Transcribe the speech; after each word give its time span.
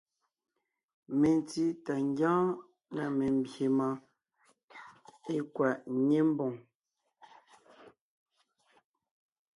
Mentí 1.19 1.63
tà 1.85 1.93
ńgyɔ́ɔn 2.07 2.47
na 2.95 3.03
membyè 3.17 3.67
mɔɔn 3.77 3.99
mie 5.23 5.33
é 5.33 5.35
kwaʼ 5.53 5.77
ńnyé 5.97 6.19
ḿboŋ. 6.33 6.53